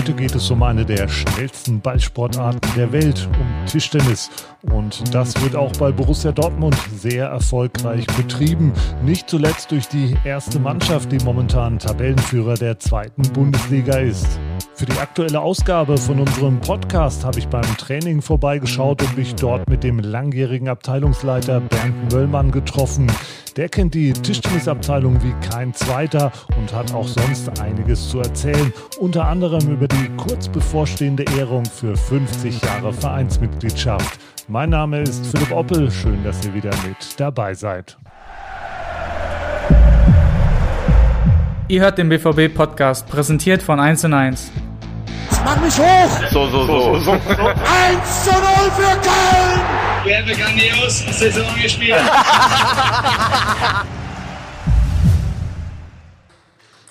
[0.00, 4.30] Heute geht es um eine der schnellsten Ballsportarten der Welt, um Tischtennis.
[4.62, 8.72] Und das wird auch bei Borussia Dortmund sehr erfolgreich betrieben.
[9.04, 14.40] Nicht zuletzt durch die erste Mannschaft, die momentan Tabellenführer der zweiten Bundesliga ist.
[14.80, 19.68] Für die aktuelle Ausgabe von unserem Podcast habe ich beim Training vorbeigeschaut und mich dort
[19.68, 23.06] mit dem langjährigen Abteilungsleiter Bernd Möllmann getroffen.
[23.58, 28.72] Der kennt die Tischtennisabteilung wie kein zweiter und hat auch sonst einiges zu erzählen.
[28.98, 34.18] Unter anderem über die kurz bevorstehende Ehrung für 50 Jahre Vereinsmitgliedschaft.
[34.48, 35.90] Mein Name ist Philipp Oppel.
[35.90, 37.98] Schön, dass ihr wieder mit dabei seid.
[41.68, 44.50] Ihr hört den BVB-Podcast, präsentiert von 1 und 1.
[45.44, 46.10] Mach mich hoch!
[46.30, 46.98] So, so, so.
[47.00, 47.12] so.
[47.12, 47.20] 1
[48.24, 48.40] zu 0
[48.76, 49.60] für Köln!
[50.04, 51.96] Wir haben grandios Saison gespielt.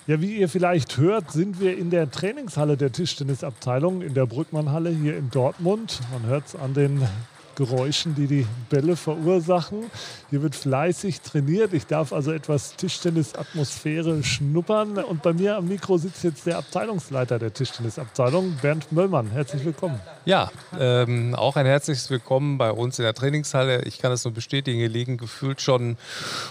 [0.06, 4.90] Ja, wie ihr vielleicht hört, sind wir in der Trainingshalle der Tischtennisabteilung in der Brückmannhalle
[4.90, 6.00] hier in Dortmund.
[6.12, 7.06] Man hört es an den
[7.54, 9.90] Geräuschen, die die Bälle verursachen.
[10.30, 11.72] Hier wird fleißig trainiert.
[11.72, 14.98] Ich darf also etwas Tischtennis-Atmosphäre schnuppern.
[14.98, 19.30] Und bei mir am Mikro sitzt jetzt der Abteilungsleiter der Tischtennisabteilung, Bernd Möllmann.
[19.30, 20.00] Herzlich willkommen.
[20.24, 23.82] Ja, ähm, auch ein herzliches Willkommen bei uns in der Trainingshalle.
[23.84, 25.96] Ich kann es nur bestätigen, hier liegen gefühlt schon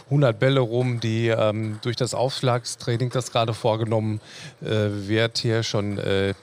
[0.05, 4.21] 100 Bälle rum, die ähm, durch das Aufschlagstraining, das gerade vorgenommen
[4.61, 4.67] äh,
[5.07, 6.33] wird, hier schon äh,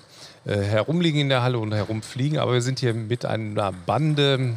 [0.55, 4.55] herumliegen in der Halle und herumfliegen, aber wir sind hier mit einer Bande,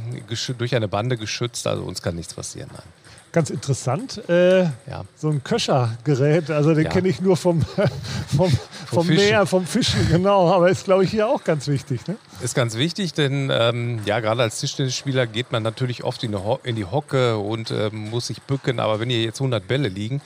[0.58, 2.70] durch eine Bande geschützt, also uns kann nichts passieren.
[2.72, 2.84] Nein.
[3.32, 5.04] Ganz interessant, äh, ja.
[5.16, 6.90] so ein Köchergerät, also den ja.
[6.90, 7.62] kenne ich nur vom,
[8.36, 8.52] vom,
[8.88, 12.08] vom Meer, vom Fischen, genau, aber ist glaube ich hier auch ganz wichtig.
[12.08, 12.16] Ne?
[12.42, 16.76] Ist ganz wichtig, denn ähm, ja, gerade als Tischtennisspieler geht man natürlich oft in, in
[16.76, 20.22] die Hocke und ähm, muss sich bücken, aber wenn hier jetzt 100 Bälle liegen,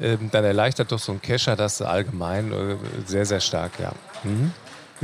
[0.00, 3.90] ähm, dann erleichtert doch so ein Kescher das allgemein äh, sehr, sehr stark, ja.
[4.22, 4.52] Mhm.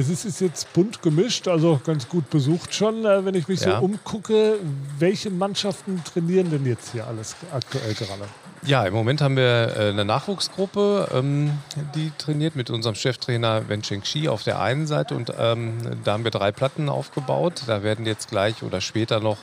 [0.09, 3.79] Es ist jetzt bunt gemischt, also ganz gut besucht schon, äh, wenn ich mich ja.
[3.79, 4.59] so umgucke.
[4.99, 8.25] Welche Mannschaften trainieren denn jetzt hier alles aktuell gerade?
[8.63, 11.59] Ja, im Moment haben wir äh, eine Nachwuchsgruppe, ähm,
[11.95, 16.25] die trainiert mit unserem Cheftrainer Wen Shi auf der einen Seite und ähm, da haben
[16.25, 17.63] wir drei Platten aufgebaut.
[17.67, 19.39] Da werden jetzt gleich oder später noch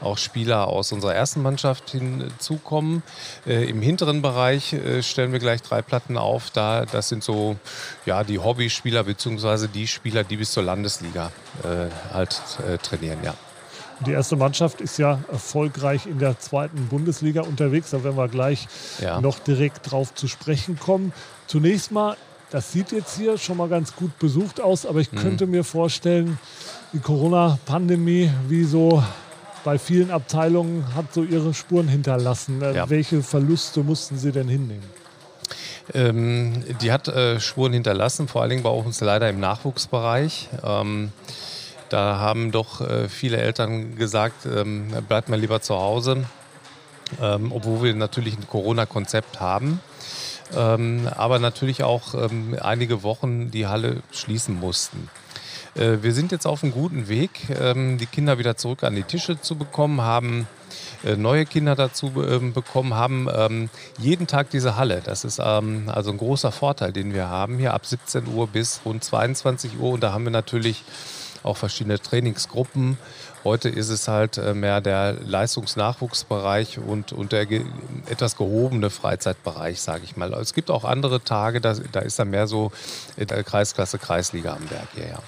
[0.00, 3.02] auch Spieler aus unserer ersten Mannschaft hinzukommen.
[3.46, 6.50] Äh, Im hinteren Bereich äh, stellen wir gleich drei Platten auf.
[6.50, 7.56] Da, das sind so
[8.06, 9.68] ja, die Hobbyspieler bzw.
[9.68, 11.30] die Spieler, die bis zur Landesliga
[11.62, 13.34] äh, halt äh, trainieren, ja.
[14.04, 17.90] Die erste Mannschaft ist ja erfolgreich in der zweiten Bundesliga unterwegs.
[17.90, 18.68] Da werden wir gleich
[19.00, 19.20] ja.
[19.20, 21.12] noch direkt drauf zu sprechen kommen.
[21.46, 22.16] Zunächst mal,
[22.50, 25.18] das sieht jetzt hier schon mal ganz gut besucht aus, aber ich mhm.
[25.18, 26.38] könnte mir vorstellen,
[26.92, 29.02] die Corona-Pandemie, wie so
[29.64, 32.60] bei vielen Abteilungen, hat so ihre Spuren hinterlassen.
[32.60, 32.88] Ja.
[32.90, 34.84] Welche Verluste mussten Sie denn hinnehmen?
[35.94, 40.48] Ähm, die hat äh, Spuren hinterlassen, vor allen Dingen bei uns leider im Nachwuchsbereich.
[40.64, 41.12] Ähm,
[41.88, 46.24] da haben doch äh, viele Eltern gesagt, ähm, bleibt mal lieber zu Hause,
[47.20, 49.80] ähm, obwohl wir natürlich ein Corona-Konzept haben.
[50.56, 52.14] Ähm, aber natürlich auch
[52.60, 55.10] einige Wochen die Halle schließen mussten.
[55.74, 59.40] Äh, wir sind jetzt auf einem guten Weg, die Kinder wieder zurück an die Tische
[59.40, 60.46] zu bekommen, haben
[61.04, 65.02] äh, neue Kinder dazu bekommen, haben jeden Tag diese Halle.
[65.04, 69.02] Das ist also ein großer Vorteil, den wir haben hier ab 17 Uhr bis rund
[69.02, 69.90] 22 Uhr.
[69.92, 70.84] Und da haben wir natürlich
[71.42, 72.98] auch verschiedene Trainingsgruppen.
[73.44, 77.64] Heute ist es halt äh, mehr der Leistungsnachwuchsbereich und, und der ge
[78.08, 80.32] etwas gehobene Freizeitbereich, sage ich mal.
[80.34, 82.72] Es gibt auch andere Tage, da, da ist dann mehr so
[83.16, 85.08] Kreisklasse, Kreisliga am Werk hier.
[85.08, 85.18] Ja.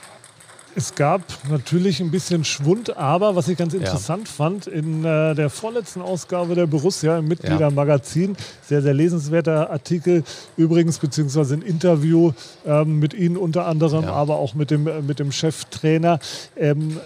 [0.75, 4.33] Es gab natürlich ein bisschen Schwund, aber was ich ganz interessant ja.
[4.33, 10.23] fand, in äh, der vorletzten Ausgabe der Borussia im Mitgliedermagazin, sehr, sehr lesenswerter Artikel
[10.57, 12.33] übrigens, beziehungsweise ein Interview
[12.65, 14.13] ähm, mit Ihnen unter anderem, ja.
[14.13, 16.21] aber auch mit dem, äh, mit dem Cheftrainer.
[16.57, 17.01] Ähm,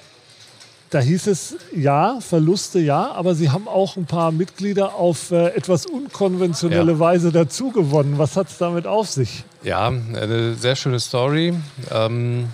[0.91, 5.47] da hieß es, ja, Verluste ja, aber Sie haben auch ein paar Mitglieder auf äh,
[5.55, 6.99] etwas unkonventionelle ja.
[6.99, 8.19] Weise dazugewonnen.
[8.19, 9.45] Was hat es damit auf sich?
[9.63, 11.55] Ja, eine sehr schöne Story.
[11.91, 12.49] Ähm,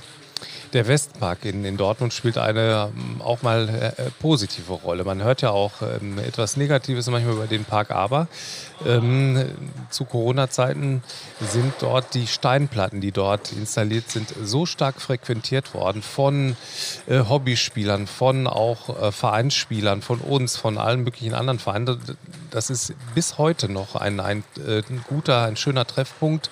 [0.72, 5.04] der Westpark in, in Dortmund spielt eine ähm, auch mal äh, positive Rolle.
[5.04, 8.28] Man hört ja auch ähm, etwas Negatives manchmal über den Park, aber
[8.86, 9.44] ähm,
[9.90, 11.02] zu Corona-Zeiten
[11.40, 16.56] sind dort die Steinplatten, die dort installiert sind, so stark frequentiert worden von
[17.06, 22.00] äh, Hobbyspielern, von auch äh, Vereinsspielern, von uns, von allen möglichen anderen Vereinen.
[22.50, 26.50] Das ist bis heute noch ein, ein, äh, ein guter, ein schöner Treffpunkt.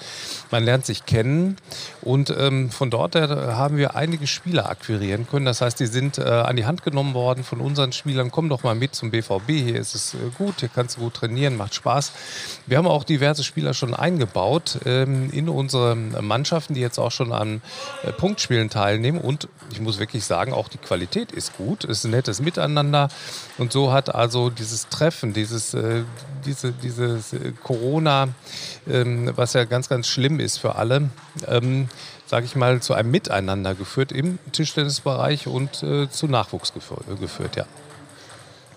[0.50, 1.56] Man lernt sich kennen
[2.02, 5.46] und ähm, von dort haben wir ein einige Spieler akquirieren können.
[5.46, 8.30] Das heißt, die sind äh, an die Hand genommen worden von unseren Spielern.
[8.30, 9.48] Komm doch mal mit zum BVB.
[9.48, 12.12] Hier ist es äh, gut, hier kannst du gut trainieren, macht Spaß.
[12.66, 17.32] Wir haben auch diverse Spieler schon eingebaut ähm, in unsere Mannschaften, die jetzt auch schon
[17.32, 17.62] an
[18.04, 19.20] äh, Punktspielen teilnehmen.
[19.20, 21.84] Und ich muss wirklich sagen, auch die Qualität ist gut.
[21.84, 23.08] Es ist ein nettes Miteinander.
[23.58, 26.04] Und so hat also dieses Treffen, dieses, äh,
[26.44, 28.28] diese, dieses äh, Corona,
[28.88, 31.10] ähm, was ja ganz, ganz schlimm ist für alle,
[31.48, 31.88] ähm,
[32.26, 37.66] sage ich mal, zu einem Miteinander geführt im Tischtennisbereich und äh, zu Nachwuchs geführt, ja.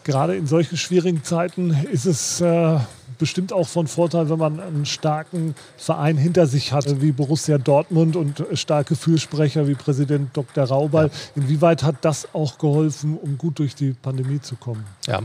[0.03, 2.79] Gerade in solchen schwierigen Zeiten ist es äh,
[3.19, 8.15] bestimmt auch von Vorteil, wenn man einen starken Verein hinter sich hat, wie Borussia Dortmund
[8.15, 10.63] und starke Fürsprecher wie Präsident Dr.
[10.63, 11.07] Raubal.
[11.07, 11.11] Ja.
[11.35, 14.85] Inwieweit hat das auch geholfen, um gut durch die Pandemie zu kommen?
[15.05, 15.21] Ja,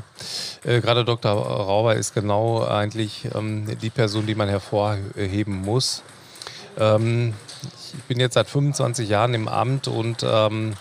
[0.65, 1.33] äh, gerade Dr.
[1.33, 6.03] Raubal ist genau eigentlich ähm, die Person, die man hervorheben muss.
[6.79, 7.33] Ähm,
[7.99, 10.75] ich bin jetzt seit 25 Jahren im Amt und ähm,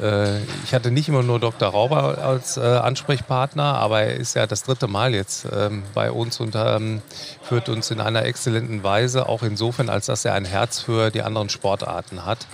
[0.00, 1.68] äh, ich hatte nicht immer nur Dr.
[1.68, 6.40] Rauber als äh, Ansprechpartner, aber er ist ja das dritte Mal jetzt ähm, bei uns
[6.40, 7.02] und ähm,
[7.42, 11.22] führt uns in einer exzellenten Weise, auch insofern, als dass er ein Herz für die
[11.22, 12.46] anderen Sportarten hat.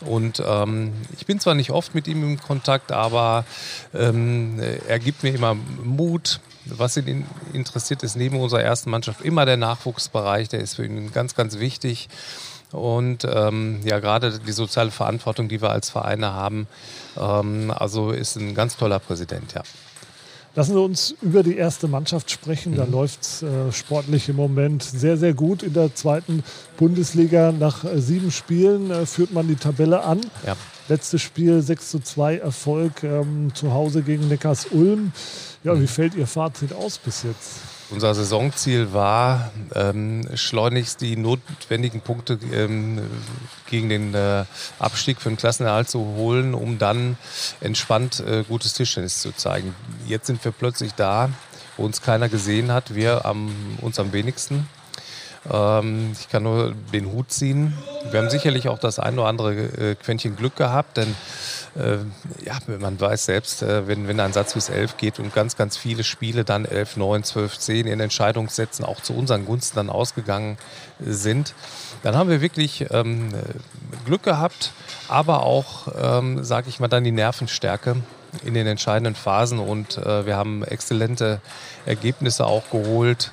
[0.00, 3.44] Und ähm, ich bin zwar nicht oft mit ihm im Kontakt, aber
[3.94, 4.58] ähm,
[4.88, 6.40] er gibt mir immer Mut.
[6.66, 10.48] Was ihn interessiert, ist neben unserer ersten Mannschaft immer der Nachwuchsbereich.
[10.48, 12.08] Der ist für ihn ganz, ganz wichtig.
[12.72, 16.68] Und ähm, ja, gerade die soziale Verantwortung, die wir als Vereine haben,
[17.18, 19.62] ähm, also ist ein ganz toller Präsident, ja.
[20.56, 22.74] Lassen Sie uns über die erste Mannschaft sprechen.
[22.74, 22.92] Da mhm.
[22.92, 25.62] läuft es äh, sportlich im Moment sehr, sehr gut.
[25.62, 26.42] In der zweiten
[26.76, 30.20] Bundesliga nach äh, sieben Spielen äh, führt man die Tabelle an.
[30.44, 30.56] Ja.
[30.88, 35.12] Letztes Spiel 6 zu 2 Erfolg ähm, zu Hause gegen Neckars Ulm.
[35.62, 35.88] Ja, wie mhm.
[35.88, 37.69] fällt Ihr Fazit aus bis jetzt?
[37.90, 43.00] Unser Saisonziel war, ähm, schleunigst die notwendigen Punkte ähm,
[43.68, 44.44] gegen den äh,
[44.78, 47.16] Abstieg für den Klassenerhalt zu holen, um dann
[47.60, 49.74] entspannt äh, gutes Tischtennis zu zeigen.
[50.06, 51.30] Jetzt sind wir plötzlich da,
[51.76, 54.68] wo uns keiner gesehen hat, wir am, uns am wenigsten.
[55.50, 57.76] Ähm, ich kann nur den Hut ziehen.
[58.10, 61.16] Wir haben sicherlich auch das ein oder andere äh, Quäntchen Glück gehabt, denn
[62.44, 65.76] ja, man weiß selbst, äh, wenn, wenn ein Satz bis elf geht und ganz, ganz
[65.76, 70.58] viele Spiele dann elf, neun, zwölf, zehn in Entscheidungssätzen auch zu unseren Gunsten dann ausgegangen
[70.98, 71.54] sind,
[72.02, 73.28] dann haben wir wirklich ähm,
[74.04, 74.72] Glück gehabt,
[75.08, 77.96] aber auch, ähm, sage ich mal, dann die Nervenstärke
[78.44, 81.40] in den entscheidenden Phasen und äh, wir haben exzellente
[81.86, 83.32] Ergebnisse auch geholt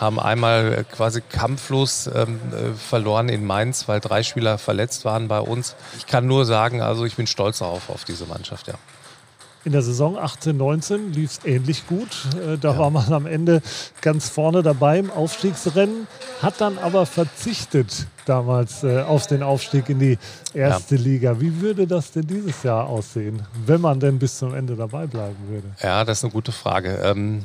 [0.00, 5.28] haben einmal äh, quasi kampflos ähm, äh, verloren in Mainz, weil drei Spieler verletzt waren
[5.28, 5.74] bei uns.
[5.98, 8.74] Ich kann nur sagen, also ich bin stolz darauf, auf diese Mannschaft, ja.
[9.64, 12.28] In der Saison 18, 19 lief es ähnlich gut.
[12.36, 12.78] Äh, da ja.
[12.78, 13.62] war man am Ende
[14.00, 16.06] ganz vorne dabei im Aufstiegsrennen,
[16.40, 20.18] hat dann aber verzichtet damals äh, auf den Aufstieg in die
[20.54, 21.02] erste ja.
[21.02, 21.40] Liga.
[21.40, 25.48] Wie würde das denn dieses Jahr aussehen, wenn man denn bis zum Ende dabei bleiben
[25.48, 25.66] würde?
[25.82, 27.00] Ja, das ist eine gute Frage.
[27.02, 27.44] Ähm,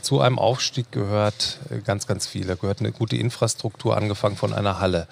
[0.00, 2.46] zu einem Aufstieg gehört äh, ganz, ganz viel.
[2.46, 5.06] Da gehört eine gute Infrastruktur, angefangen von einer Halle.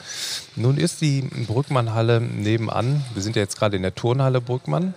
[0.57, 3.05] Nun ist die Brückmann-Halle nebenan.
[3.15, 4.95] Wir sind ja jetzt gerade in der Turnhalle Brückmann.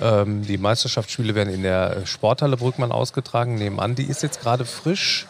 [0.00, 3.94] Ähm, die Meisterschaftsspiele werden in der Sporthalle Brückmann ausgetragen, nebenan.
[3.94, 5.26] Die ist jetzt gerade frisch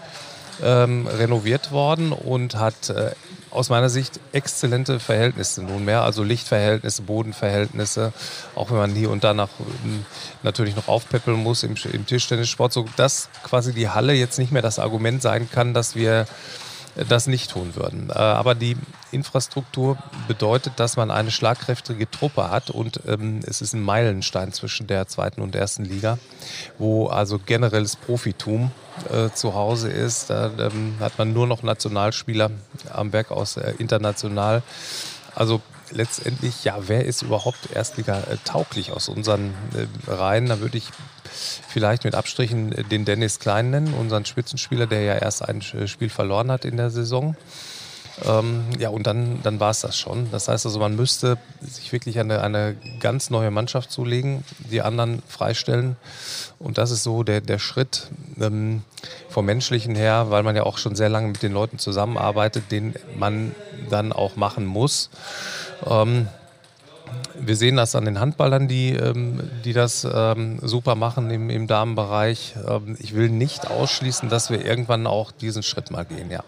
[0.63, 3.13] ähm, renoviert worden und hat äh,
[3.51, 8.13] aus meiner Sicht exzellente Verhältnisse nunmehr, also Lichtverhältnisse, Bodenverhältnisse,
[8.55, 9.49] auch wenn man hier und da nach,
[10.43, 14.63] natürlich noch aufpeppeln muss im, im Tischtennissport, so dass quasi die Halle jetzt nicht mehr
[14.63, 16.27] das Argument sein kann, dass wir
[17.09, 18.11] das nicht tun würden.
[18.11, 18.77] Äh, aber die
[19.11, 24.87] Infrastruktur bedeutet, dass man eine schlagkräftige Truppe hat und ähm, es ist ein Meilenstein zwischen
[24.87, 26.19] der zweiten und ersten Liga,
[26.79, 28.71] wo also generelles Profitum
[29.13, 30.31] äh, zu Hause ist.
[30.31, 32.51] Da ähm, hat man nur noch Nationalspieler
[32.93, 34.63] am Werk aus äh, international.
[35.35, 40.47] Also letztendlich, ja, wer ist überhaupt Erstliga äh, tauglich aus unseren äh, Reihen?
[40.47, 40.91] Da würde ich
[41.69, 46.51] vielleicht mit Abstrichen den Dennis Klein nennen, unseren Spitzenspieler, der ja erst ein Spiel verloren
[46.51, 47.37] hat in der Saison.
[48.27, 50.31] Ähm, ja, und dann, dann war es das schon.
[50.31, 55.23] Das heißt also, man müsste sich wirklich eine, eine ganz neue Mannschaft zulegen, die anderen
[55.29, 55.97] freistellen.
[56.59, 58.09] Und das ist so der, der Schritt
[58.41, 58.83] ähm,
[59.29, 62.95] vom Menschlichen her, weil man ja auch schon sehr lange mit den Leuten zusammenarbeitet, den
[63.17, 63.55] man
[63.91, 65.11] dann auch machen muss.
[65.87, 66.29] Ähm,
[67.39, 71.67] wir sehen das an den Handballern, die, ähm, die das ähm, super machen im, im
[71.67, 72.57] Damenbereich.
[72.69, 76.43] Ähm, ich will nicht ausschließen, dass wir irgendwann auch diesen Schritt mal gehen, ja.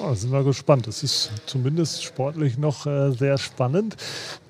[0.00, 0.86] Oh, sind wir gespannt.
[0.86, 3.96] Es ist zumindest sportlich noch äh, sehr spannend.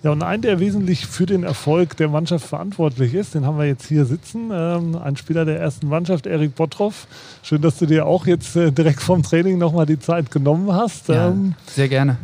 [0.03, 3.65] Ja, und ein, der wesentlich für den Erfolg der Mannschaft verantwortlich ist, den haben wir
[3.65, 4.51] jetzt hier sitzen.
[4.53, 7.07] Ähm, ein Spieler der ersten Mannschaft, Erik Bottroff.
[7.43, 11.09] Schön, dass du dir auch jetzt äh, direkt vom Training nochmal die Zeit genommen hast.
[11.09, 12.19] Ja, ähm, sehr gerne.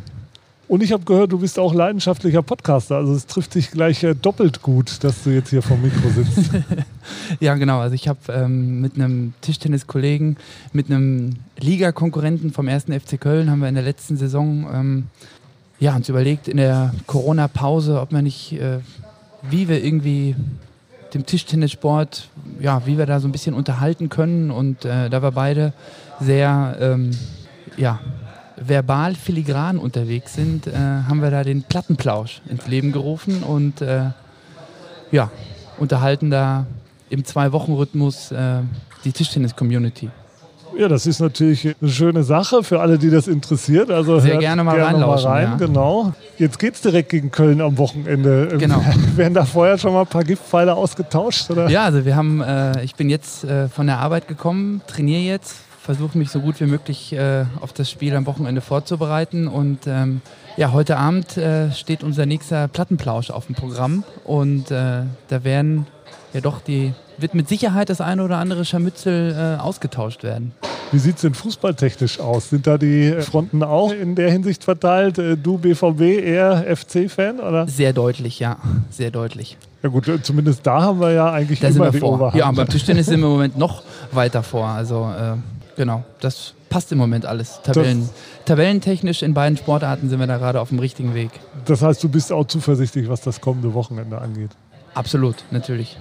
[0.67, 2.97] Und ich habe gehört, du bist auch leidenschaftlicher Podcaster.
[2.97, 6.51] Also es trifft dich gleich äh, doppelt gut, dass du jetzt hier vom Mikro sitzt.
[7.41, 7.81] ja, genau.
[7.81, 10.39] Also ich habe ähm, mit einem Tischtenniskollegen,
[10.73, 15.05] mit einem Ligakonkurrenten vom ersten FC Köln, haben wir in der letzten Saison ähm,
[15.81, 18.79] ja, uns überlegt in der Corona-Pause, ob man nicht, äh,
[19.43, 20.35] wie wir irgendwie
[21.13, 22.29] dem Tischtennissport,
[22.61, 24.51] ja, wie wir da so ein bisschen unterhalten können.
[24.51, 25.75] Und äh, da wir beide
[26.21, 27.11] sehr, ähm,
[27.77, 28.01] ja,
[28.57, 34.11] verbal filigran unterwegs sind, äh, haben wir da den Plattenplausch ins Leben gerufen und äh,
[35.11, 35.31] ja,
[35.79, 36.67] unterhalten da
[37.11, 38.61] im Zwei-Wochen-Rhythmus äh,
[39.05, 40.11] die Tischtennis-Community.
[40.77, 43.91] Ja, das ist natürlich eine schöne Sache für alle, die das interessiert.
[43.91, 45.57] Also Sehr gerne mal gerne mal rein, ja.
[45.57, 46.13] genau.
[46.37, 48.57] Jetzt geht es direkt gegen Köln am Wochenende.
[48.59, 48.83] Genau.
[49.17, 51.51] Werden da vorher schon mal ein paar Giftpfeile ausgetauscht?
[51.51, 51.69] Oder?
[51.69, 55.59] Ja, also wir haben, äh, ich bin jetzt äh, von der Arbeit gekommen, trainiere jetzt,
[55.85, 59.47] versuche mich so gut wie möglich äh, auf das Spiel am Wochenende vorzubereiten.
[59.47, 60.23] Und ähm,
[60.57, 64.03] ja, heute Abend äh, steht unser nächster Plattenplausch auf dem Programm.
[64.25, 65.87] Und äh, da werden
[66.33, 70.53] ja doch die, wird mit Sicherheit das eine oder andere Scharmützel äh, ausgetauscht werden.
[70.91, 72.49] Wie sieht es denn fußballtechnisch aus?
[72.49, 75.19] Sind da die Fronten auch in der Hinsicht verteilt?
[75.19, 77.41] Äh, du BVB eher FC-Fan?
[77.41, 77.69] oder?
[77.69, 78.57] Sehr deutlich, ja.
[78.91, 79.59] Sehr deutlich.
[79.83, 82.15] Ja gut, äh, zumindest da haben wir ja eigentlich da immer sind wir die vor.
[82.15, 82.37] Oberhand.
[82.37, 84.69] Ja, beim Tischtennis sind wir im Moment noch weiter vor.
[84.69, 85.37] Also äh,
[85.77, 87.61] Genau, das passt im Moment alles.
[87.63, 88.09] Tabellen,
[88.45, 91.31] tabellentechnisch in beiden Sportarten sind wir da gerade auf dem richtigen Weg.
[91.67, 94.51] Das heißt, du bist auch zuversichtlich, was das kommende Wochenende angeht.
[94.95, 95.97] Absolut, natürlich.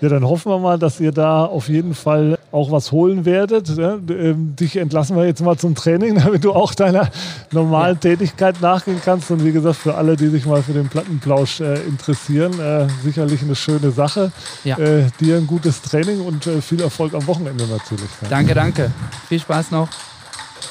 [0.00, 3.68] Ja, dann hoffen wir mal, dass ihr da auf jeden Fall auch was holen werdet.
[3.78, 7.10] Ähm, dich entlassen wir jetzt mal zum Training, damit du auch deiner
[7.52, 8.10] normalen ja.
[8.10, 9.30] Tätigkeit nachgehen kannst.
[9.30, 13.42] Und wie gesagt, für alle, die sich mal für den Plattenplausch äh, interessieren, äh, sicherlich
[13.42, 14.32] eine schöne Sache.
[14.64, 14.78] Ja.
[14.78, 18.10] Äh, dir ein gutes Training und viel Erfolg am Wochenende natürlich.
[18.28, 18.90] Danke, danke.
[19.28, 19.88] Viel Spaß noch.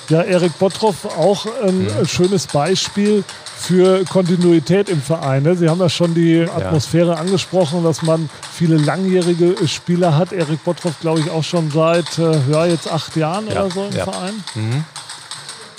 [0.10, 2.06] Ja, Erik Bottroff, auch ein mhm.
[2.06, 3.24] schönes Beispiel
[3.60, 5.44] für Kontinuität im Verein.
[5.44, 5.56] Ne?
[5.56, 7.16] Sie haben ja schon die Atmosphäre ja.
[7.16, 10.32] angesprochen, dass man viele langjährige Spieler hat.
[10.32, 13.64] Erik Bottroff, glaube ich, auch schon seit äh, ja, jetzt acht Jahren ja.
[13.64, 14.04] oder so im ja.
[14.06, 14.44] Verein.
[14.56, 14.84] Mhm.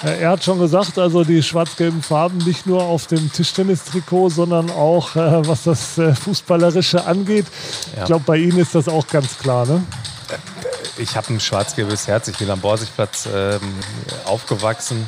[0.02, 5.14] Er hat schon gesagt, also die schwarz-gelben Farben nicht nur auf dem Tischtennistrikot, sondern auch
[5.16, 7.46] äh, was das äh, Fußballerische angeht.
[7.98, 9.66] Ich glaube, bei Ihnen ist das auch ganz klar.
[9.66, 9.82] Ne?
[10.98, 12.28] ich habe ein schwarz-gelbes Herz.
[12.28, 13.60] Ich bin am Borsigplatz ähm,
[14.26, 15.04] aufgewachsen,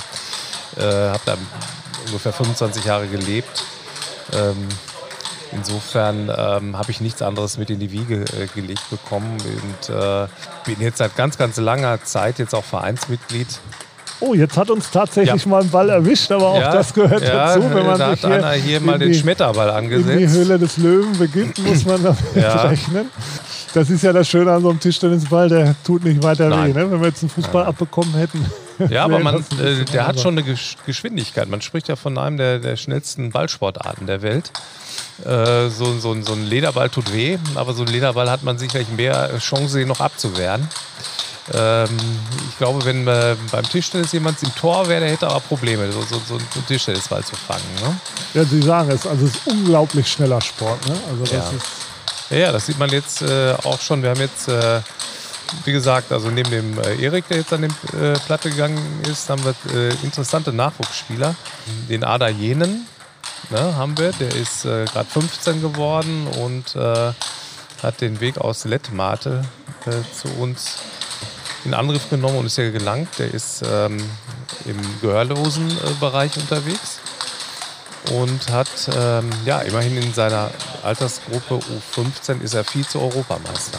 [0.77, 1.37] äh, habe da
[2.13, 3.65] ungefähr 25 Jahre gelebt.
[4.35, 4.69] Ähm,
[5.51, 10.29] insofern ähm, habe ich nichts anderes mit in die Wiege äh, gelegt bekommen und äh,
[10.67, 13.49] bin jetzt seit ganz, ganz langer Zeit jetzt auch Vereinsmitglied
[14.25, 15.51] Oh, jetzt hat uns tatsächlich ja.
[15.51, 17.65] mal ein Ball erwischt, aber auch ja, das gehört ja, dazu.
[17.75, 20.11] Wenn man da sich hat einer hier mal den Schmetterball angesetzt.
[20.11, 22.01] In die Höhle des Löwen beginnt, muss man
[22.35, 23.11] damit rechnen.
[23.75, 26.73] Das ist ja das Schöne an so einem Tischtennisball, der tut nicht weiter Nein.
[26.73, 26.79] weh.
[26.79, 26.93] Ne?
[26.93, 28.47] Wenn wir jetzt einen Fußball abbekommen hätten.
[28.89, 31.49] Ja, aber man, äh, der hat schon eine Geschwindigkeit.
[31.49, 34.51] Man spricht ja von einem der, der schnellsten Ballsportarten der Welt.
[35.25, 38.89] Äh, so, so, so ein Lederball tut weh, aber so ein Lederball hat man sicherlich
[38.89, 40.69] mehr Chance, ihn noch abzuwehren.
[41.55, 41.89] Ähm,
[42.51, 46.01] ich glaube, wenn äh, beim Tischtennis jemand im Tor wäre, der hätte aber Probleme, so,
[46.03, 47.65] so, so einen Tischtennisball zu fangen.
[47.83, 47.97] Ne?
[48.35, 50.87] Ja, Sie sagen es, also es ist unglaublich schneller Sport.
[50.89, 50.95] Ne?
[51.11, 51.51] Also das ja.
[51.51, 51.67] ist
[52.33, 54.03] ja, das sieht man jetzt äh, auch schon.
[54.03, 54.81] Wir haben jetzt, äh,
[55.65, 58.79] wie gesagt, also neben dem äh, Erik, der jetzt an die äh, Platte gegangen
[59.11, 61.35] ist, haben wir äh, interessante Nachwuchsspieler.
[61.89, 62.87] Den Ada Jenen
[63.51, 66.75] ne, haben wir, der ist äh, gerade 15 geworden und
[67.83, 69.43] hat den Weg aus Lettmate
[70.15, 70.77] zu uns
[71.65, 73.19] in Angriff genommen und ist ja gelangt.
[73.19, 73.99] Der ist ähm,
[74.67, 77.01] im gehörlosen Bereich unterwegs
[78.13, 80.51] und hat ähm, ja immerhin in seiner
[80.83, 81.59] Altersgruppe
[81.97, 83.79] U15 ist er Vize-Europameister.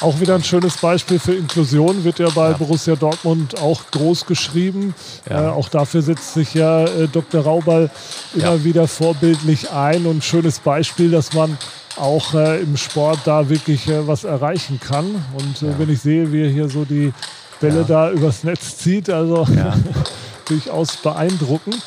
[0.00, 2.56] Auch wieder ein schönes Beispiel für Inklusion wird ja bei ja.
[2.56, 4.94] Borussia Dortmund auch groß geschrieben.
[5.28, 5.48] Ja.
[5.48, 7.42] Äh, auch dafür setzt sich ja äh, Dr.
[7.42, 7.90] Raubal
[8.32, 8.64] immer ja.
[8.64, 11.58] wieder vorbildlich ein und ein schönes Beispiel, dass man
[11.96, 15.06] auch äh, im Sport da wirklich äh, was erreichen kann.
[15.36, 17.12] Und äh, wenn ich sehe, wie er hier so die
[17.60, 19.48] Bälle da übers Netz zieht, also
[20.46, 21.78] durchaus beeindruckend.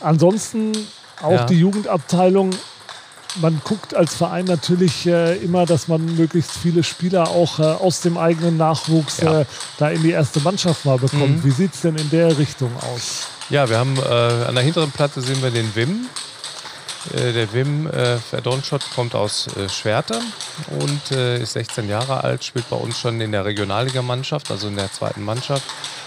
[0.00, 0.72] Ansonsten
[1.22, 2.50] auch die Jugendabteilung.
[3.40, 8.00] Man guckt als Verein natürlich äh, immer, dass man möglichst viele Spieler auch äh, aus
[8.00, 9.40] dem eigenen Nachwuchs ja.
[9.40, 9.44] äh,
[9.78, 11.38] da in die erste Mannschaft mal bekommt.
[11.38, 11.44] Mhm.
[11.44, 13.28] Wie sieht es denn in der Richtung aus?
[13.50, 16.06] Ja, wir haben äh, an der hinteren Platte sehen wir den Wim.
[17.12, 20.20] Äh, der Wim äh, Verdonschott kommt aus äh, Schwerte
[20.80, 24.92] und ist 16 Jahre alt, spielt bei uns schon in der Regionalligamannschaft, also in der
[24.92, 25.64] zweiten Mannschaft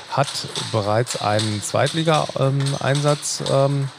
[0.10, 0.28] hat
[0.72, 3.90] bereits einen Zweitliga-Einsatz ähm,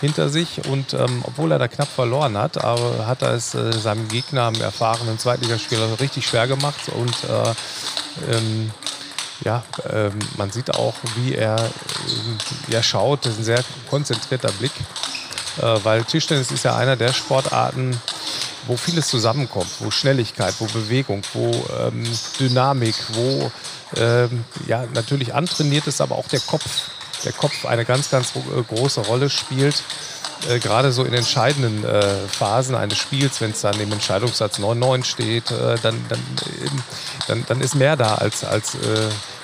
[0.00, 3.72] hinter sich und ähm, obwohl er da knapp verloren hat, aber hat er es äh,
[3.72, 8.70] seinem Gegner, einem erfahrenen Zweitligaspieler, richtig schwer gemacht und äh, ähm,
[9.44, 13.24] ja, ähm, man sieht auch, wie er äh, ja, schaut.
[13.24, 14.72] Das ist ein sehr konzentrierter Blick,
[15.58, 17.98] äh, weil Tischtennis ist ja einer der Sportarten,
[18.66, 22.04] wo vieles zusammenkommt, wo Schnelligkeit, wo Bewegung, wo ähm,
[22.38, 23.50] Dynamik, wo
[23.96, 26.90] ähm, ja, natürlich antrainiert ist, aber auch der Kopf,
[27.24, 29.82] der Kopf eine ganz, ganz äh, große Rolle spielt.
[30.48, 35.04] Äh, gerade so in entscheidenden äh, Phasen eines Spiels, wenn es dann im Entscheidungssatz 9-9
[35.04, 36.20] steht, äh, dann, dann,
[37.28, 38.78] dann, dann ist mehr da als, als äh,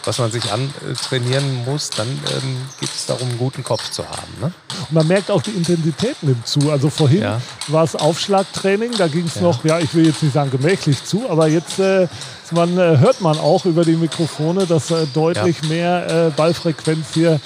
[0.06, 4.32] was man sich antrainieren muss, dann ähm, geht es darum, einen guten Kopf zu haben.
[4.40, 4.52] Ne?
[4.80, 6.70] Und man merkt auch, die Intensität nimmt zu.
[6.70, 7.40] Also vorhin Ja.
[7.68, 9.42] war es Aufschlagtraining, da ging es Ja.
[9.42, 12.06] noch, ja, ich will jetzt nicht sagen gemächlich zu, aber jetzt äh,
[12.52, 17.40] man, äh, hört man auch über die Mikrofone, dass äh, deutlich mehr äh, Ballfrequenz hier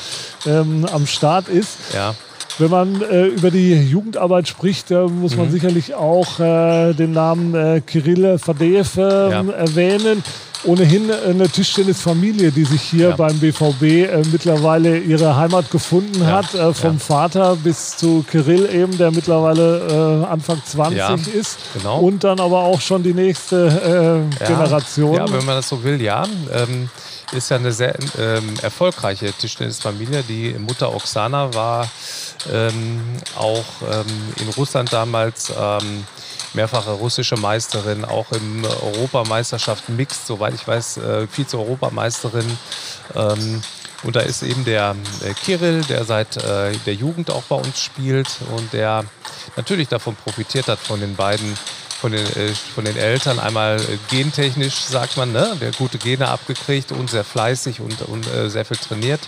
[0.47, 1.79] ähm, am Start ist.
[1.95, 2.15] Ja,
[2.59, 5.39] Wenn man äh, über die Jugendarbeit spricht, äh, muss Mhm.
[5.39, 9.41] man sicherlich auch äh, den Namen äh, Kirill Fadeev äh, Ja.
[9.53, 10.23] erwähnen.
[10.65, 13.17] Ohnehin äh, eine Tischtennisfamilie, die sich hier Ja.
[13.17, 16.27] beim BVB äh, mittlerweile ihre Heimat gefunden Ja.
[16.43, 16.55] hat.
[16.55, 16.99] Äh, vom Ja.
[16.99, 21.59] Vater bis zu Kirill eben, der mittlerweile äh, Anfang 20 Ja, ist.
[21.75, 22.01] genau.
[22.01, 24.45] Und dann aber auch schon die nächste äh.
[24.47, 25.15] Generation.
[25.17, 26.25] Ja, wenn man das so will, ja.
[26.53, 26.89] Ähm,
[27.33, 30.25] ist ja eine sehr ähm, erfolgreiche Tischtennisfamilie.
[30.29, 31.89] Die Mutter Oksana war
[32.53, 33.01] ähm,
[33.37, 34.05] auch ähm,
[34.41, 36.05] in Russland damals ähm,
[36.55, 42.47] mehrfache russische Meisterin, auch im Europameisterschaften Mixed, soweit ich weiß, äh, Vize-Europameisterin.
[43.15, 43.63] Ähm,
[44.03, 47.81] und da ist eben der äh, Kirill, der seit äh, der Jugend auch bei uns
[47.81, 49.05] spielt und der
[49.57, 51.55] natürlich davon profitiert hat von den beiden,
[52.01, 53.39] von den, äh, von den Eltern.
[53.39, 55.55] Einmal äh, gentechnisch, sagt man, ne?
[55.61, 59.21] der gute Gene abgekriegt und sehr fleißig und, und äh, sehr viel trainiert.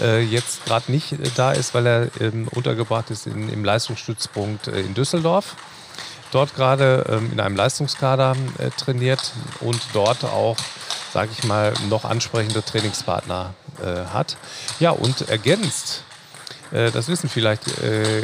[0.00, 4.94] Äh, jetzt gerade nicht da ist, weil er ähm, untergebracht ist in, im Leistungsstützpunkt in
[4.94, 5.54] Düsseldorf
[6.32, 10.56] dort gerade ähm, in einem Leistungskader äh, trainiert und dort auch,
[11.12, 14.36] sage ich mal, noch ansprechende Trainingspartner äh, hat.
[14.80, 16.02] Ja, und ergänzt,
[16.72, 18.22] äh, das wissen vielleicht äh,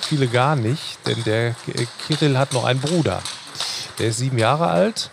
[0.00, 1.54] viele gar nicht, denn der äh,
[2.06, 3.20] Kirill hat noch einen Bruder.
[3.98, 5.10] Der ist sieben Jahre alt,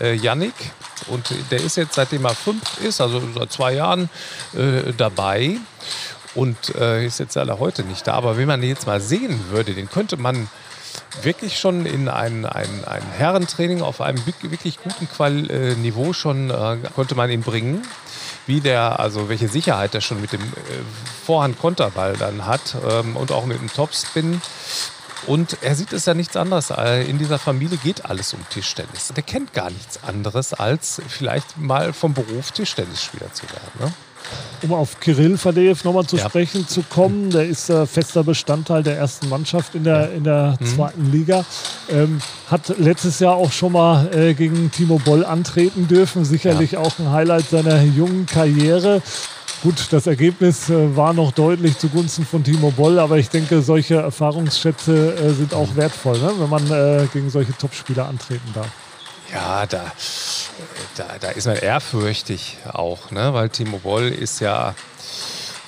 [0.00, 0.54] äh, Yannick,
[1.08, 4.08] und der ist jetzt, seitdem er fünf ist, also seit zwei Jahren,
[4.54, 5.58] äh, dabei
[6.34, 8.14] und äh, ist jetzt leider heute nicht da.
[8.14, 10.48] Aber wenn man den jetzt mal sehen würde, den könnte man
[11.22, 16.12] wirklich schon in ein, ein, ein Herrentraining auf einem wirk- wirklich guten Qual äh, Niveau
[16.12, 17.82] schon äh, konnte man ihn bringen.
[18.46, 20.44] Wie der, also welche Sicherheit er schon mit dem äh,
[21.26, 24.40] Vorhand-Konterball dann hat ähm, und auch mit dem Topspin.
[25.26, 26.70] Und er sieht es ja nichts anderes.
[26.70, 29.08] Äh, In dieser Familie geht alles um Tischtennis.
[29.08, 33.80] Der kennt gar nichts anderes, als vielleicht mal vom Beruf Tischtennisspieler zu werden.
[33.80, 33.92] Ne?
[34.62, 36.28] Um auf Kirill Fadeev nochmal zu Ja.
[36.28, 40.56] sprechen zu kommen, der ist äh, fester Bestandteil der ersten Mannschaft in der, in der
[40.58, 40.66] Mhm.
[40.66, 41.44] zweiten Liga.
[41.90, 46.24] Ähm, hat letztes Jahr auch schon mal äh, gegen Timo Boll antreten dürfen.
[46.24, 49.02] Sicherlich auch ein Highlight seiner jungen Karriere.
[49.62, 53.96] Gut, das Ergebnis äh, war noch deutlich zugunsten von Timo Boll, aber ich denke, solche
[53.96, 55.76] Erfahrungsschätze äh, sind auch Mhm.
[55.76, 56.30] wertvoll, ne?
[56.38, 58.68] wenn man äh, gegen solche Topspieler antreten darf.
[59.32, 59.92] Ja, da,
[60.96, 63.34] da, da ist man ehrfürchtig auch, ne?
[63.34, 64.74] weil Timo Boll ist ja,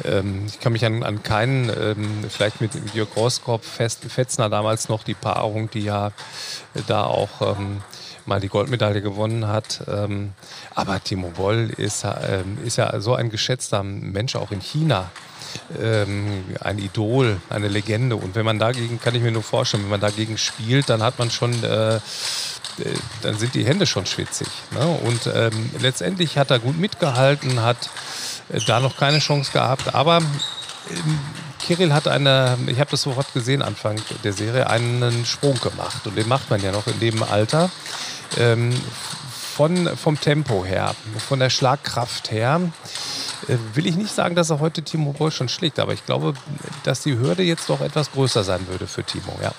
[0.04, 5.02] ähm, ich kann mich an, an keinen, ähm, vielleicht mit Jörg Roskopf, Fetzner damals noch,
[5.02, 6.12] die Paarung, die ja
[6.86, 7.82] da auch ähm,
[8.26, 9.82] mal die Goldmedaille gewonnen hat.
[9.88, 10.34] Ähm,
[10.74, 15.10] aber Timo Boll ist, ähm, ist ja so ein geschätzter Mensch auch in China
[15.80, 18.16] ähm, ein Idol, eine Legende.
[18.16, 21.18] Und wenn man dagegen, kann ich mir nur vorstellen, wenn man dagegen spielt, dann hat
[21.18, 22.00] man schon, äh, äh,
[23.22, 24.48] dann sind die Hände schon schwitzig.
[24.72, 24.86] Ne?
[24.86, 27.90] Und ähm, letztendlich hat er gut mitgehalten, hat
[28.50, 29.94] äh, da noch keine Chance gehabt.
[29.94, 31.18] Aber ähm,
[31.60, 36.06] Kirill hat eine, ich habe das sofort gesehen Anfang der Serie, einen Sprung gemacht.
[36.06, 37.70] Und den macht man ja noch in dem Alter.
[38.36, 38.74] Ähm,
[39.58, 40.94] von, vom Tempo her,
[41.26, 42.60] von der Schlagkraft her,
[43.48, 46.34] äh, will ich nicht sagen, dass er heute Timo Boll schon schlägt, aber ich glaube,
[46.84, 49.36] dass die Hürde jetzt doch etwas größer sein würde für Timo.
[49.42, 49.52] Ja.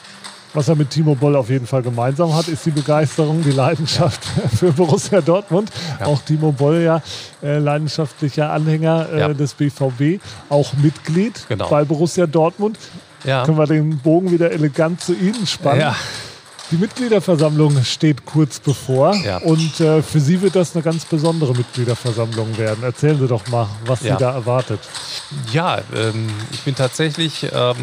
[0.54, 4.22] Was er mit Timo Boll auf jeden Fall gemeinsam hat, ist die Begeisterung, die Leidenschaft
[4.58, 5.70] für Borussia Dortmund.
[6.00, 6.08] Ja.
[6.08, 7.02] Auch Timo Boll ja
[7.44, 9.28] äh, leidenschaftlicher Anhänger äh, Ja.
[9.30, 11.70] des BVB, auch Mitglied Genau.
[11.70, 12.80] bei Borussia Dortmund.
[13.26, 13.46] Ja.
[13.46, 15.94] Können wir den Bogen wieder elegant zu Ihnen spannen.
[16.72, 22.58] Die Mitgliederversammlung steht kurz bevor und äh, für Sie wird das eine ganz besondere Mitgliederversammlung
[22.58, 22.84] werden.
[22.84, 24.02] Erzählen Sie doch mal, was.
[24.02, 24.80] Sie da erwartet.
[25.52, 27.76] Ja, ähm, ich bin tatsächlich ähm,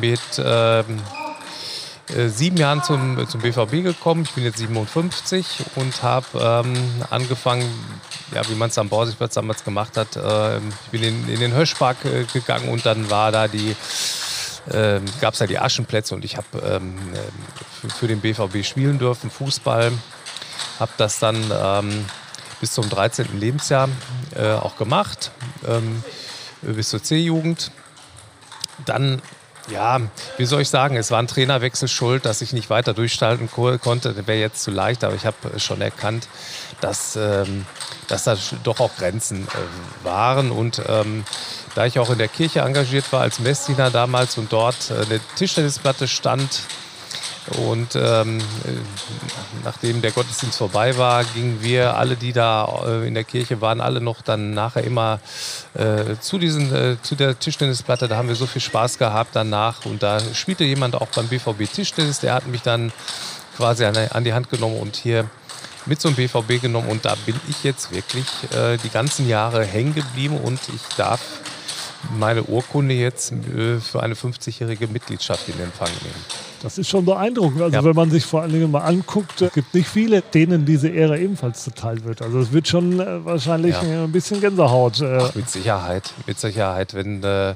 [0.00, 0.84] mit ähm,
[2.16, 4.22] äh, sieben Jahren zum, zum BVB gekommen.
[4.22, 5.46] Ich bin jetzt 57
[5.76, 6.26] und habe
[6.66, 6.74] ähm,
[7.10, 7.64] angefangen,
[8.34, 10.16] ja, wie man es am Borsigplatz damals gemacht hat.
[10.16, 13.74] ähm, ich bin in, in den Höschpark äh, gegangen und dann war da die
[14.72, 16.96] ähm, gab es ja die Aschenplätze und ich habe ähm,
[17.80, 19.92] für, für den BVB spielen dürfen, Fußball.
[20.78, 22.04] Habe das dann ähm,
[22.60, 23.38] bis zum 13.
[23.38, 23.88] Lebensjahr
[24.36, 25.30] äh, auch gemacht,
[25.66, 26.04] ähm,
[26.62, 27.70] bis zur C-Jugend.
[28.84, 29.22] Dann
[29.68, 30.00] ja,
[30.36, 34.14] wie soll ich sagen, es war ein Trainerwechsel schuld, dass ich nicht weiter durchstalten konnte.
[34.14, 36.28] Das wäre jetzt zu leicht, aber ich habe schon erkannt,
[36.80, 37.66] dass, ähm,
[38.08, 40.50] dass da doch auch Grenzen äh, waren.
[40.50, 41.24] Und ähm,
[41.74, 45.20] da ich auch in der Kirche engagiert war als Messdiener damals und dort äh, eine
[45.36, 46.62] Tischtennisplatte stand,
[47.58, 48.38] und ähm,
[49.64, 53.80] nachdem der Gottesdienst vorbei war, gingen wir alle, die da äh, in der Kirche waren,
[53.80, 55.20] alle noch dann nachher immer
[55.74, 58.08] äh, zu, diesen, äh, zu der Tischtennisplatte.
[58.08, 59.84] Da haben wir so viel Spaß gehabt danach.
[59.84, 62.20] Und da spielte jemand auch beim BVB Tischtennis.
[62.20, 62.92] Der hat mich dann
[63.56, 65.28] quasi an, an die Hand genommen und hier
[65.86, 66.88] mit zum BVB genommen.
[66.88, 71.20] Und da bin ich jetzt wirklich äh, die ganzen Jahre hängen geblieben und ich darf
[72.18, 76.49] meine Urkunde jetzt äh, für eine 50-jährige Mitgliedschaft in Empfang nehmen.
[76.62, 77.62] Das ist schon beeindruckend.
[77.62, 77.84] Also ja.
[77.84, 81.18] wenn man sich vor allen Dingen mal anguckt, es gibt nicht viele, denen diese Ehre
[81.18, 82.20] ebenfalls zuteil wird.
[82.20, 84.04] Also es wird schon äh, wahrscheinlich ja.
[84.04, 85.00] ein bisschen Gänsehaut.
[85.00, 85.18] Äh.
[85.22, 86.92] Ach, mit Sicherheit, mit Sicherheit.
[86.92, 87.54] Wenn, äh,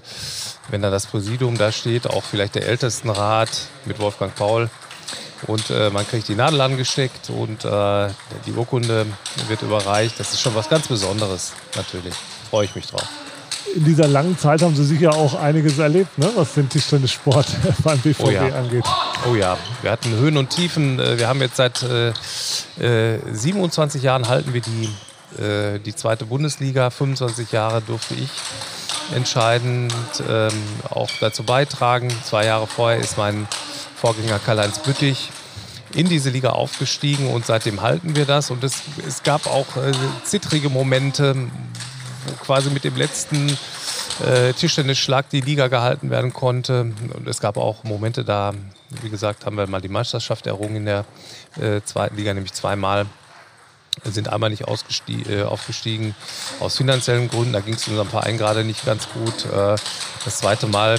[0.70, 3.50] wenn da das Präsidium da steht, auch vielleicht der Ältestenrat
[3.84, 4.70] mit Wolfgang Paul
[5.46, 8.08] und äh, man kriegt die Nadel angesteckt und äh,
[8.46, 9.06] die Urkunde
[9.48, 10.18] wird überreicht.
[10.18, 12.14] Das ist schon was ganz Besonderes, natürlich.
[12.50, 13.23] Freue ich mich drauf
[13.74, 16.30] in dieser langen Zeit haben Sie sicher auch einiges erlebt, ne?
[16.34, 17.46] was den Tischtennissport
[17.82, 18.42] beim BVB oh ja.
[18.48, 18.84] angeht.
[19.30, 20.98] Oh ja, wir hatten Höhen und Tiefen.
[21.00, 22.12] Äh, wir haben jetzt seit äh,
[23.32, 26.90] 27 äh, Jahren halten wir die, äh, die zweite Bundesliga.
[26.90, 28.30] 25 Jahre durfte ich
[29.14, 29.92] entscheidend
[30.28, 30.50] ähm,
[30.90, 32.08] auch dazu beitragen.
[32.24, 33.46] Zwei Jahre vorher ist mein
[33.96, 35.30] Vorgänger Karl-Heinz Büttich
[35.94, 38.50] in diese Liga aufgestiegen und seitdem halten wir das.
[38.50, 39.92] Und es, es gab auch äh,
[40.24, 41.36] zittrige Momente,
[42.42, 43.56] quasi mit dem letzten
[44.24, 46.92] äh, Tischtennisschlag die Liga gehalten werden konnte.
[47.14, 48.52] Und es gab auch Momente da,
[49.02, 51.04] wie gesagt, haben wir mal die Meisterschaft errungen in der
[51.60, 53.06] äh, zweiten Liga, nämlich zweimal
[54.02, 56.16] sind einmal nicht äh, aufgestiegen
[56.58, 57.52] aus finanziellen Gründen.
[57.52, 59.44] Da ging es unserem Verein gerade nicht ganz gut.
[59.46, 59.76] Äh,
[60.24, 60.98] das zweite Mal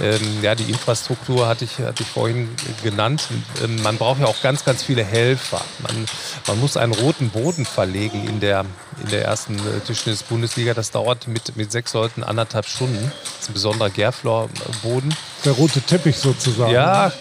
[0.00, 2.48] ähm, ja, die Infrastruktur hatte ich, hatte ich vorhin
[2.82, 3.28] genannt.
[3.64, 5.62] Ähm, man braucht ja auch ganz, ganz viele Helfer.
[5.80, 6.06] Man,
[6.46, 8.66] man muss einen roten Boden verlegen in der,
[9.02, 10.74] in der ersten äh, Tischtennis-Bundesliga.
[10.74, 13.12] Das dauert mit, mit sechs Leuten anderthalb Stunden.
[13.12, 15.14] Das ist ein besonderer Gärflor-Boden.
[15.44, 16.72] Der rote Teppich sozusagen.
[16.72, 17.12] Ja,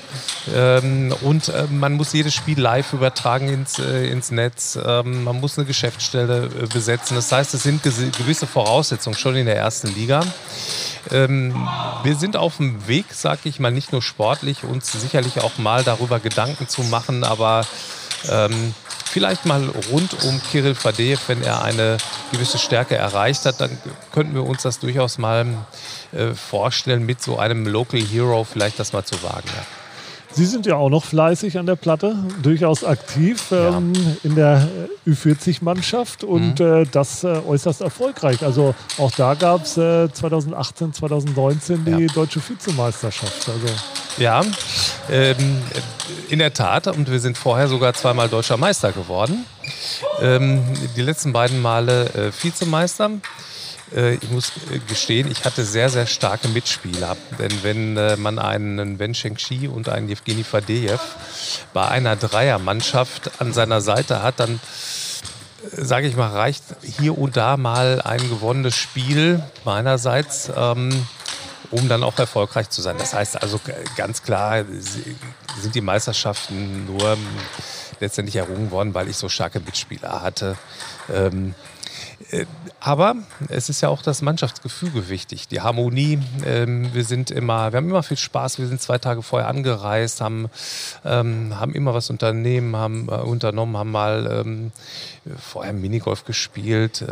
[0.54, 4.78] ähm, und äh, man muss jedes Spiel live übertragen ins, äh, ins Netz.
[4.84, 7.16] Ähm, man muss eine Geschäftsstelle äh, besetzen.
[7.16, 10.22] Das heißt, es sind gewisse Voraussetzungen schon in der ersten Liga.
[11.12, 11.68] Ähm,
[12.04, 15.84] wir sind auf dem Weg, sag ich mal, nicht nur sportlich, uns sicherlich auch mal
[15.84, 17.66] darüber Gedanken zu machen, aber
[18.30, 18.74] ähm,
[19.16, 21.96] vielleicht mal rund um Kirill Fadeev, wenn er eine
[22.34, 23.70] gewisse Stärke erreicht hat, dann
[24.12, 25.48] könnten wir uns das durchaus mal
[26.12, 29.48] äh, vorstellen, mit so einem Local Hero vielleicht das mal zu wagen.
[29.48, 29.85] Ja.
[30.36, 34.02] Sie sind ja auch noch fleißig an der Platte, durchaus aktiv ähm, ja.
[34.24, 34.68] in der
[35.08, 36.66] Ü40-Mannschaft und mhm.
[36.66, 38.44] äh, das äh, äußerst erfolgreich.
[38.44, 42.14] Also auch da gab es äh, 2018, 2019 die ja.
[42.14, 43.48] deutsche Vizemeisterschaft.
[43.48, 43.74] Also.
[44.18, 44.42] Ja,
[45.10, 45.62] ähm,
[46.28, 49.46] in der Tat und wir sind vorher sogar zweimal deutscher Meister geworden.
[50.22, 50.64] Ähm,
[50.98, 53.10] die letzten beiden Male äh, Vizemeister.
[53.94, 57.18] Äh, ich muss äh, gestehen, ich hatte sehr, sehr starke Mitspieler.
[57.40, 61.00] Denn wenn äh, man einen Wen Shengxi und einen Evgeny Fadejew
[61.74, 64.60] bei einer Dreiermannschaft an seiner Seite hat, dann
[65.72, 71.08] sage ich mal, reicht hier und da mal ein gewonnenes Spiel meinerseits, ähm,
[71.72, 72.98] um dann auch erfolgreich zu sein.
[73.00, 73.60] Das heißt also
[73.98, 74.64] ganz klar
[75.60, 77.26] sind die Meisterschaften nur ähm,
[78.00, 80.56] letztendlich errungen worden, weil ich so starke Mitspieler hatte.
[82.32, 82.46] Ähm, äh,
[82.80, 83.16] aber
[83.50, 86.20] es ist ja auch das Mannschaftsgefüge wichtig, die Harmonie.
[86.46, 88.60] Ähm, wir sind immer, wir haben immer viel Spaß.
[88.60, 90.50] Wir sind zwei Tage vorher angereist, haben,
[91.04, 94.72] ähm, haben immer was unternehmen, haben äh, unternommen, haben mal ähm,
[95.38, 97.04] vorher Minigolf gespielt.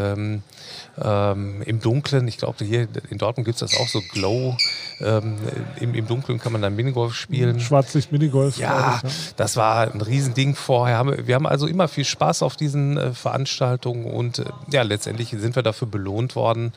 [1.01, 2.27] Ähm, im Dunkeln.
[2.27, 4.55] Ich glaube, hier in Dortmund gibt es das auch so Glow.
[4.99, 5.37] Ähm,
[5.79, 7.59] im, im, Dunkeln kann man dann Minigolf spielen.
[7.59, 8.57] Schwarzlicht Minigolf.
[8.57, 11.27] Ja, ich, ja, das war ein Riesending vorher.
[11.27, 15.55] Wir haben also immer viel Spaß auf diesen äh, Veranstaltungen und äh, ja, letztendlich sind
[15.55, 16.73] wir dafür belohnt worden.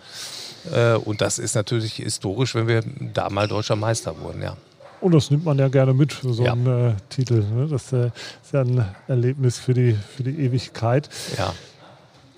[0.72, 2.82] Äh, und das ist natürlich historisch, wenn wir
[3.14, 4.56] da mal deutscher Meister wurden, ja.
[5.00, 6.52] Und das nimmt man ja gerne mit für so ja.
[6.52, 7.44] einen äh, Titel.
[7.44, 7.68] Ne?
[7.68, 8.10] Das äh,
[8.42, 11.08] ist ja ein Erlebnis für die, für die Ewigkeit.
[11.36, 11.52] Ja.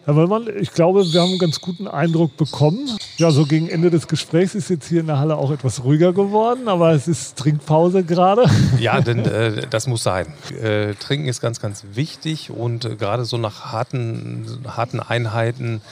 [0.09, 2.97] Herr Wöllmann, ich glaube, wir haben einen ganz guten Eindruck bekommen.
[3.18, 6.14] Ja, so gegen Ende des Gesprächs ist jetzt hier in der Halle auch etwas ruhiger
[6.14, 8.47] geworden, aber es ist Trinkpause gerade.
[8.79, 10.33] Ja, denn äh, das muss sein.
[10.62, 15.83] Äh, Trinken ist ganz, ganz wichtig und äh, gerade so nach harten, harten Einheiten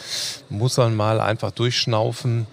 [0.48, 2.46] muss man mal einfach durchschnaufen.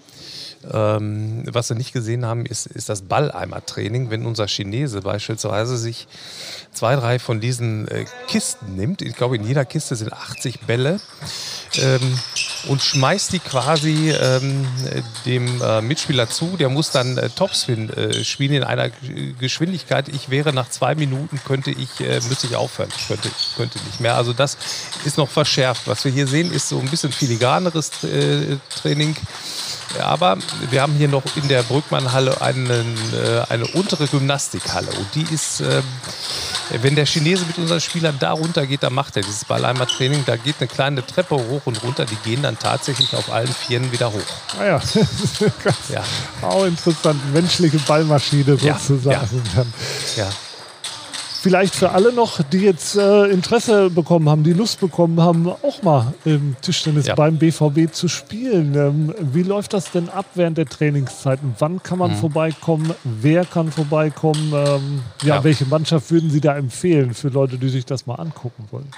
[0.72, 4.10] Ähm, was wir nicht gesehen haben, ist, ist das Balleimer-Training.
[4.10, 6.06] Wenn unser Chinese beispielsweise sich
[6.72, 11.00] zwei, drei von diesen äh, Kisten nimmt, ich glaube in jeder Kiste sind 80 Bälle,
[11.82, 12.18] ähm,
[12.68, 14.66] und schmeißt die quasi ähm,
[15.26, 16.56] dem äh, Mitspieler zu.
[16.56, 18.90] Der muss dann äh, Topspin äh, spielen in einer
[19.38, 20.08] Geschwindigkeit.
[20.08, 22.88] Ich wäre nach zwei Minuten, könnte ich, äh, müsste ich aufhören.
[22.96, 24.16] Ich könnte, könnte nicht mehr.
[24.16, 24.56] Also das
[25.04, 25.86] ist noch verschärft.
[25.86, 29.16] Was wir hier sehen, ist so ein bisschen filigraneres äh, Training.
[30.00, 30.38] Aber
[30.70, 34.88] wir haben hier noch in der Brückmannhalle einen, äh, eine untere Gymnastikhalle.
[34.88, 35.82] Und die ist, äh,
[36.82, 40.24] wenn der Chinese mit unseren Spielern da runter geht, dann macht er dieses Balleimer-Training.
[40.26, 42.04] Da geht eine kleine Treppe hoch und runter.
[42.06, 44.20] Die gehen dann tatsächlich auf allen Vieren wieder hoch.
[44.58, 44.80] Ah ja,
[45.90, 46.02] ja.
[46.42, 47.20] auch interessant.
[47.32, 49.42] Menschliche Ballmaschine sozusagen.
[49.56, 49.64] Ja,
[50.16, 50.24] ja.
[50.24, 50.30] ja
[51.44, 55.82] vielleicht für alle noch, die jetzt äh, Interesse bekommen haben, die Lust bekommen haben, auch
[55.82, 57.14] mal im Tischtennis ja.
[57.14, 58.74] beim BVB zu spielen.
[58.74, 61.54] Ähm, wie läuft das denn ab während der Trainingszeiten?
[61.58, 62.16] Wann kann man mhm.
[62.16, 62.94] vorbeikommen?
[63.04, 64.54] Wer kann vorbeikommen?
[64.54, 68.14] Ähm, ja, ja, welche Mannschaft würden Sie da empfehlen für Leute, die sich das mal
[68.14, 68.88] angucken wollen?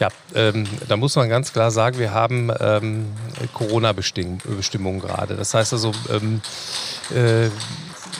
[0.00, 3.04] Ja, ähm, da muss man ganz klar sagen, wir haben ähm,
[3.52, 5.36] Corona-Bestimmungen gerade.
[5.36, 6.40] Das heißt also, ähm,
[7.14, 7.50] äh,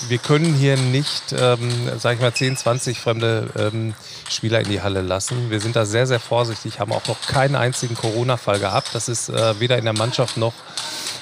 [0.09, 3.95] wir können hier nicht, ähm, sag ich mal, 10, 20 fremde ähm,
[4.29, 5.51] Spieler in die Halle lassen.
[5.51, 8.95] Wir sind da sehr, sehr vorsichtig, haben auch noch keinen einzigen Corona-Fall gehabt.
[8.95, 10.55] Das ist äh, weder in der Mannschaft noch,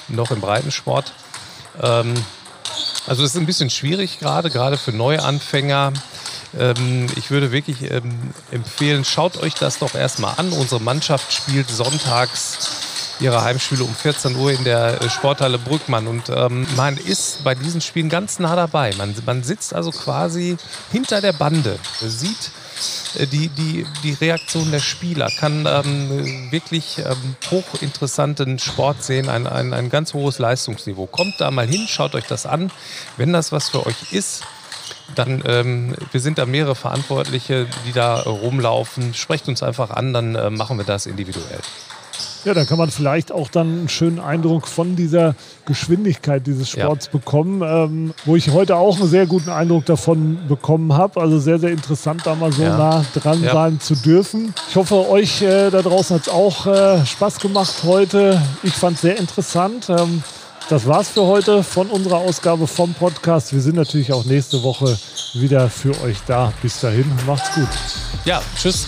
[0.07, 1.13] noch im Breitensport.
[1.81, 2.13] Ähm,
[3.07, 5.93] also es ist ein bisschen schwierig gerade, gerade für Neuanfänger.
[6.57, 10.51] Ähm, ich würde wirklich ähm, empfehlen, schaut euch das doch erstmal an.
[10.51, 12.90] Unsere Mannschaft spielt sonntags
[13.21, 16.07] ihre Heimspiele um 14 Uhr in der äh, Sporthalle Brückmann.
[16.07, 18.93] Und ähm, man ist bei diesen Spielen ganz nah dabei.
[18.97, 20.57] Man, man sitzt also quasi
[20.91, 22.51] hinter der Bande, sieht
[23.17, 29.47] äh, die, die, die Reaktion der Spieler, kann ähm, wirklich ähm, hochinteressanten Sport sehen, ein,
[29.47, 31.05] ein, ein ganz hohes Leistungsniveau.
[31.05, 32.71] Kommt da mal hin, schaut euch das an.
[33.17, 34.43] Wenn das was für euch ist,
[35.15, 39.13] dann, ähm, wir sind da mehrere Verantwortliche, die da rumlaufen.
[39.13, 41.59] Sprecht uns einfach an, dann äh, machen wir das individuell.
[42.43, 47.05] Ja, dann kann man vielleicht auch dann einen schönen Eindruck von dieser Geschwindigkeit dieses Sports
[47.07, 47.11] ja.
[47.11, 51.21] bekommen, ähm, wo ich heute auch einen sehr guten Eindruck davon bekommen habe.
[51.21, 52.77] Also sehr, sehr interessant, da mal so ja.
[52.77, 53.53] nah dran ja.
[53.53, 54.53] sein zu dürfen.
[54.69, 58.41] Ich hoffe, euch äh, da draußen hat es auch äh, Spaß gemacht heute.
[58.63, 59.89] Ich fand es sehr interessant.
[59.89, 60.23] Ähm,
[60.69, 63.53] das war's für heute von unserer Ausgabe vom Podcast.
[63.53, 64.97] Wir sind natürlich auch nächste Woche
[65.33, 66.53] wieder für euch da.
[66.61, 67.67] Bis dahin, macht's gut.
[68.25, 68.87] Ja, tschüss.